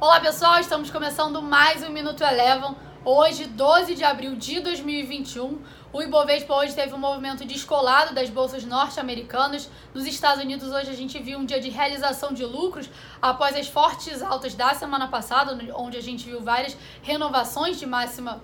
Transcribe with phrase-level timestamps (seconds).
[0.00, 2.76] Olá pessoal, estamos começando mais um Minuto Eleven.
[3.04, 5.60] Hoje, 12 de abril de 2021,
[5.92, 9.68] o Ibovespa hoje teve um movimento descolado das bolsas norte-americanas.
[9.92, 12.88] Nos Estados Unidos, hoje a gente viu um dia de realização de lucros
[13.20, 18.40] após as fortes altas da semana passada, onde a gente viu várias renovações de máxima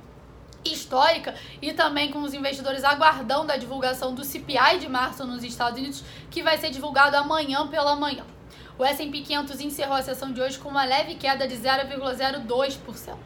[0.64, 5.78] histórica e também com os investidores aguardando a divulgação do CPI de março nos Estados
[5.78, 6.02] Unidos,
[6.32, 8.33] que vai ser divulgado amanhã pela manhã.
[8.76, 13.16] O S&P 500 encerrou a sessão de hoje com uma leve queda de 0,02%.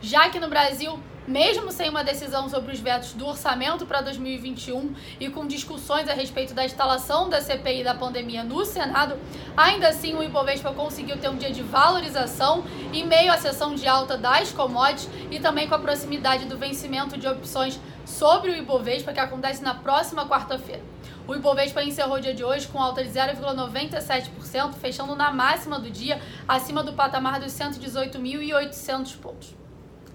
[0.00, 0.98] Já que no Brasil,
[1.28, 6.12] mesmo sem uma decisão sobre os vetos do orçamento para 2021 e com discussões a
[6.12, 9.16] respeito da instalação da CPI da pandemia no Senado,
[9.56, 13.86] ainda assim o Ibovespa conseguiu ter um dia de valorização em meio à sessão de
[13.86, 19.12] alta das commodities e também com a proximidade do vencimento de opções sobre o Ibovespa
[19.12, 20.91] que acontece na próxima quarta-feira.
[21.26, 25.88] O Ibovespa encerrou o dia de hoje com alta de 0,97%, fechando na máxima do
[25.88, 29.54] dia, acima do patamar dos 118.800 pontos.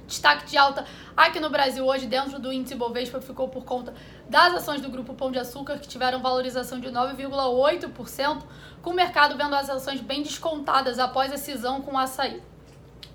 [0.05, 3.93] Destaque de alta aqui no Brasil hoje, dentro do índice Bovespa, ficou por conta
[4.29, 8.43] das ações do Grupo Pão de Açúcar, que tiveram valorização de 9,8%,
[8.81, 12.41] com o mercado vendo as ações bem descontadas após a cisão com o açaí.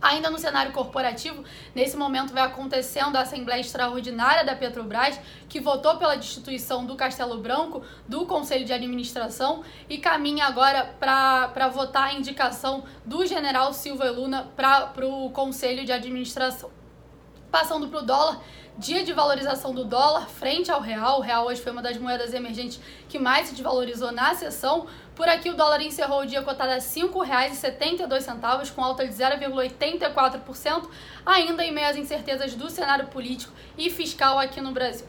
[0.02, 5.96] Ainda no cenário corporativo, nesse momento vai acontecendo a Assembleia Extraordinária da Petrobras, que votou
[5.96, 12.14] pela destituição do Castelo Branco do Conselho de Administração e caminha agora para votar a
[12.14, 16.81] indicação do general Silva Luna para o Conselho de Administração.
[17.52, 18.40] Passando para o dólar,
[18.78, 21.18] dia de valorização do dólar frente ao real.
[21.18, 24.86] O real hoje foi uma das moedas emergentes que mais se desvalorizou na sessão.
[25.14, 30.88] Por aqui, o dólar encerrou o dia cotado a R$ 5,72, com alta de 0,84%,
[31.26, 35.06] ainda em meio às incertezas do cenário político e fiscal aqui no Brasil.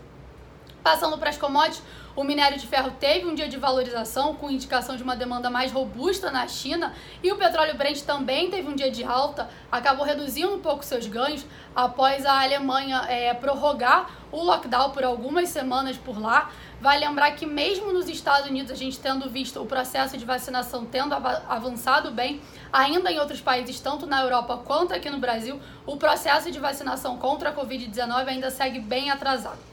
[0.84, 1.82] Passando para as commodities,
[2.14, 5.72] o minério de ferro teve um dia de valorização, com indicação de uma demanda mais
[5.72, 10.54] robusta na China, e o petróleo Brent também teve um dia de alta, acabou reduzindo
[10.54, 16.22] um pouco seus ganhos após a Alemanha é, prorrogar o lockdown por algumas semanas por
[16.22, 16.52] lá.
[16.82, 20.86] Vai lembrar que mesmo nos Estados Unidos, a gente tendo visto o processo de vacinação
[20.86, 22.42] tendo avançado bem,
[22.74, 27.18] ainda em outros países, tanto na Europa quanto aqui no Brasil, o processo de vacinação
[27.18, 29.73] contra a Covid-19 ainda segue bem atrasado.